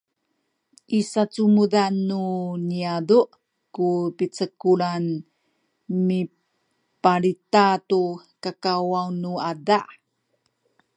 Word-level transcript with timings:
i 0.97 0.99
sacumudan 1.11 1.93
nu 2.09 2.21
niyazu’ 2.67 3.19
ku 3.75 3.87
picekulan 4.17 5.03
mipalita 6.07 7.67
tu 7.89 8.01
kakawaw 8.43 9.07
nu 9.21 9.31
ada 9.51 9.79